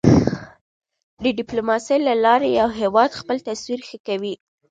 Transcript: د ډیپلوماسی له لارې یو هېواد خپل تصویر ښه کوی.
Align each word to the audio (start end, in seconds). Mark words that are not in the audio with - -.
د 1.23 1.25
ډیپلوماسی 1.39 1.97
له 2.07 2.13
لارې 2.25 2.49
یو 2.59 2.69
هېواد 2.79 3.17
خپل 3.19 3.37
تصویر 3.47 3.79
ښه 3.87 3.97
کوی. 4.07 4.33